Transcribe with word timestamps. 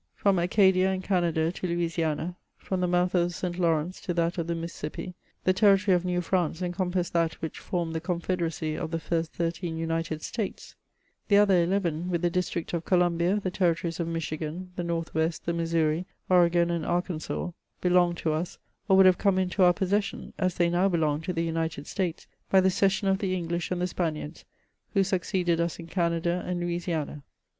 From 0.15 0.39
Acadia 0.39 0.89
and 0.89 1.03
Canada 1.03 1.51
to 1.51 1.67
Louisiana,— 1.67 2.35
from 2.57 2.81
the 2.81 2.87
mouth 2.87 3.13
of 3.13 3.27
the 3.27 3.29
St. 3.35 3.59
Lawrence 3.59 4.01
to 4.01 4.15
that 4.15 4.39
of 4.39 4.47
the 4.47 4.55
Mississippi, 4.55 5.13
the 5.43 5.53
territory 5.53 5.93
of" 5.93 6.03
New 6.05 6.21
France" 6.21 6.59
encom 6.61 6.91
passed 6.91 7.13
that 7.13 7.35
which 7.35 7.59
formed 7.59 7.93
the 7.93 8.01
confederacy 8.01 8.75
of 8.75 8.89
the 8.89 8.97
first 8.97 9.31
thirteen 9.31 9.77
United 9.77 10.23
States, 10.23 10.73
The 11.27 11.37
other 11.37 11.61
eleven, 11.61 12.09
with 12.09 12.23
the 12.23 12.31
district 12.31 12.73
of 12.73 12.83
Columbia, 12.83 13.39
the 13.39 13.51
territories 13.51 13.99
of 13.99 14.07
Michigan, 14.07 14.71
the 14.75 14.83
North 14.83 15.13
West, 15.13 15.45
the 15.45 15.53
Missouri, 15.53 16.07
Ore 16.31 16.49
gon, 16.49 16.71
and 16.71 16.83
Arkansas, 16.83 17.51
belonged 17.79 18.17
to 18.17 18.33
us, 18.33 18.57
or 18.89 18.97
would 18.97 19.05
have 19.05 19.19
come 19.19 19.37
into 19.37 19.61
our 19.61 19.71
possession, 19.71 20.33
as 20.39 20.55
they 20.55 20.71
now 20.71 20.89
belong 20.89 21.21
to 21.21 21.31
the 21.31 21.43
United 21.43 21.85
States 21.85 22.25
by 22.49 22.59
the 22.59 22.71
cession 22.71 23.07
of 23.07 23.19
the 23.19 23.35
English 23.35 23.69
and 23.69 23.79
the 23.79 23.85
Spaniards, 23.85 24.45
who 24.95 25.03
succeeded 25.03 25.61
us 25.61 25.77
in 25.77 25.85
Canada 25.85 26.43
and 26.47 26.59
Louisiana. 26.59 27.21